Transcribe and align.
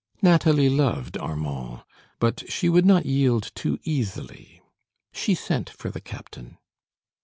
Nathalie 0.23 0.67
loved 0.67 1.15
Armand; 1.19 1.83
but 2.17 2.51
she 2.51 2.69
would 2.69 2.87
not 2.87 3.05
yield 3.05 3.51
too 3.53 3.77
easily. 3.83 4.59
She 5.13 5.35
sent 5.35 5.69
for 5.69 5.91
the 5.91 6.01
captain. 6.01 6.57